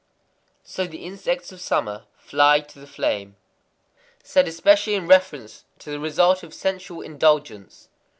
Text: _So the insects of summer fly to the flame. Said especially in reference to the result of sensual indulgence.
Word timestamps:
_So 0.63 0.87
the 0.87 1.03
insects 1.05 1.51
of 1.51 1.61
summer 1.61 2.07
fly 2.17 2.61
to 2.61 2.79
the 2.79 2.87
flame. 2.87 3.35
Said 4.23 4.47
especially 4.47 4.95
in 4.95 5.05
reference 5.07 5.63
to 5.77 5.91
the 5.91 5.99
result 5.99 6.41
of 6.41 6.55
sensual 6.55 7.01
indulgence. 7.01 7.87